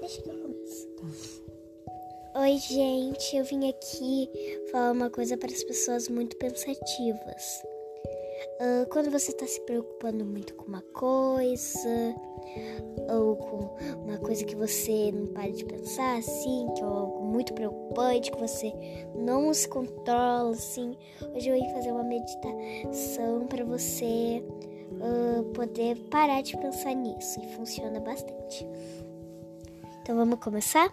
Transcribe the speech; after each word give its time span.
Deixa 0.00 0.20
que 0.20 0.30
eu 0.30 0.42
começo. 0.42 0.88
Oi, 2.34 2.56
gente. 2.58 3.36
Eu 3.36 3.44
vim 3.44 3.68
aqui 3.68 4.28
falar 4.72 4.90
uma 4.90 5.08
coisa 5.08 5.36
para 5.36 5.48
as 5.48 5.62
pessoas 5.62 6.08
muito 6.08 6.36
pensativas. 6.36 7.62
Uh, 8.60 8.88
quando 8.90 9.12
você 9.12 9.30
está 9.30 9.46
se 9.46 9.60
preocupando 9.60 10.24
muito 10.24 10.56
com 10.56 10.64
uma 10.64 10.82
coisa, 10.92 12.16
ou 13.08 13.36
com 13.36 13.76
uma 14.04 14.18
coisa 14.18 14.44
que 14.44 14.56
você 14.56 15.12
não 15.12 15.28
para 15.28 15.52
de 15.52 15.64
pensar, 15.64 16.18
assim, 16.18 16.66
que 16.74 16.82
é 16.82 16.84
algo 16.84 17.24
muito 17.26 17.54
preocupante, 17.54 18.32
que 18.32 18.40
você 18.40 18.72
não 19.14 19.54
se 19.54 19.68
controla, 19.68 20.50
assim, 20.50 20.96
hoje 21.32 21.48
eu 21.48 21.54
vim 21.54 21.70
fazer 21.70 21.92
uma 21.92 22.02
meditação 22.02 23.46
para 23.46 23.64
você 23.64 24.42
uh, 24.92 25.44
poder 25.52 25.96
parar 26.10 26.42
de 26.42 26.56
pensar 26.56 26.94
nisso 26.94 27.40
e 27.40 27.56
funciona 27.56 28.00
bastante. 28.00 28.66
Então 30.02 30.16
vamos 30.16 30.38
começar? 30.40 30.92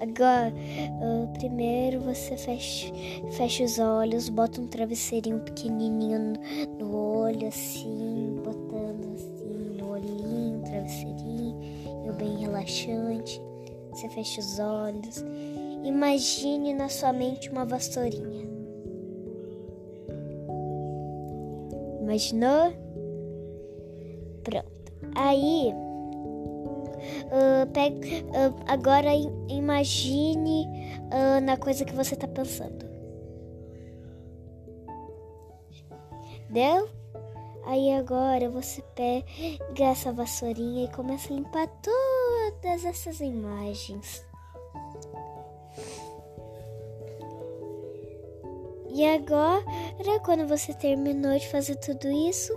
Agora, 0.00 0.52
uh, 0.52 1.32
primeiro 1.38 2.00
você 2.00 2.36
fecha, 2.36 2.92
fecha 3.32 3.64
os 3.64 3.78
olhos, 3.78 4.28
bota 4.28 4.60
um 4.60 4.66
travesseirinho 4.66 5.40
pequenininho 5.40 6.18
no, 6.18 6.78
no 6.78 6.96
olho, 6.96 7.48
assim, 7.48 8.40
botando 8.44 9.14
assim 9.14 9.76
no 9.78 9.90
olhinho, 9.90 10.62
travesseirinho, 10.62 11.56
bem 12.16 12.36
relaxante. 12.38 13.40
Você 13.90 14.08
fecha 14.08 14.40
os 14.40 14.58
olhos. 14.58 15.24
Imagine 15.84 16.74
na 16.74 16.88
sua 16.88 17.12
mente 17.12 17.48
uma 17.50 17.64
vassourinha. 17.64 18.46
Imaginou? 22.06 22.72
Pronto. 24.44 24.92
Aí 25.16 25.74
Uh, 27.26 27.66
pega, 27.72 27.98
uh, 27.98 28.54
agora 28.66 29.10
imagine 29.48 30.66
uh, 31.12 31.40
na 31.40 31.56
coisa 31.56 31.84
que 31.84 31.92
você 31.92 32.14
está 32.14 32.26
pensando. 32.26 32.84
Deu? 36.50 36.88
Aí 37.64 37.92
agora 37.92 38.48
você 38.48 38.82
pega 38.94 39.84
essa 39.84 40.12
vassourinha 40.12 40.84
e 40.84 40.92
começa 40.92 41.32
a 41.32 41.36
limpar 41.36 41.68
todas 41.82 42.84
essas 42.84 43.20
imagens. 43.20 44.24
E 48.88 49.04
agora, 49.98 50.20
quando 50.20 50.46
você 50.46 50.74
terminou 50.74 51.38
de 51.38 51.48
fazer 51.48 51.76
tudo 51.76 52.10
isso, 52.10 52.52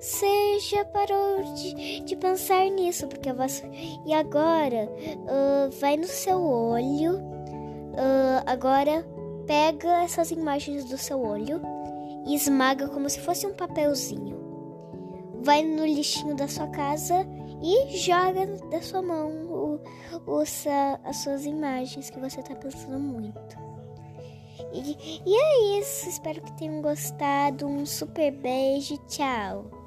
você 0.00 0.58
já 0.60 0.84
parou 0.84 1.42
de, 1.54 2.00
de 2.00 2.16
pensar 2.16 2.68
nisso, 2.70 3.06
porque. 3.08 3.28
E 4.06 4.14
agora, 4.14 4.88
uh, 4.88 5.70
vai 5.80 5.96
no 5.96 6.06
seu 6.06 6.42
olho, 6.42 7.16
uh, 7.16 8.42
agora 8.46 9.06
pega 9.46 10.02
essas 10.02 10.30
imagens 10.30 10.84
do 10.84 10.96
seu 10.96 11.20
olho 11.20 11.60
e 12.26 12.34
esmaga 12.34 12.88
como 12.88 13.08
se 13.08 13.20
fosse 13.20 13.46
um 13.46 13.54
papelzinho. 13.54 14.40
Vai 15.42 15.62
no 15.62 15.84
lixinho 15.84 16.36
da 16.36 16.46
sua 16.46 16.68
casa 16.68 17.26
e 17.62 17.96
joga 17.98 18.46
da 18.70 18.80
sua 18.80 19.02
mão 19.02 19.30
o, 19.46 19.80
o, 20.26 20.40
as 20.40 21.16
suas 21.16 21.44
imagens 21.44 22.10
que 22.10 22.18
você 22.18 22.40
está 22.40 22.54
pensando 22.54 22.98
muito. 22.98 23.71
E, 24.72 25.20
e 25.26 25.34
é 25.34 25.78
isso. 25.78 26.08
Espero 26.08 26.40
que 26.40 26.52
tenham 26.52 26.80
gostado. 26.82 27.66
Um 27.66 27.84
super 27.86 28.30
beijo. 28.32 28.96
Tchau. 29.08 29.81